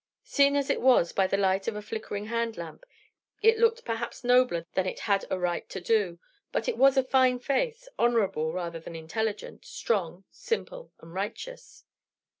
[0.23, 2.85] Seen as it was by the light of a flickering hand lamp,
[3.43, 6.17] it looked perhaps nobler than it had a right to do;
[6.51, 11.83] but it was a fine face, honorable rather than intelligent, strong, simple, and righteous.